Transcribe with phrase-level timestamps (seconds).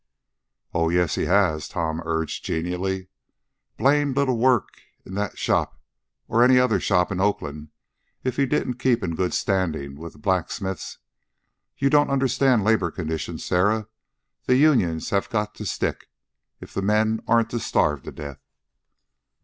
[0.73, 3.09] "Oh, yes, he has," Tom urged genially.
[3.77, 4.69] "Blamed little he'd work
[5.05, 5.79] in that shop,
[6.27, 7.69] or any other shop in Oakland,
[8.23, 10.97] if he didn't keep in good standing with the Blacksmiths.
[11.77, 13.89] You don't understand labor conditions, Sarah.
[14.47, 16.09] The unions have got to stick,
[16.59, 18.41] if the men aren't to starve to death."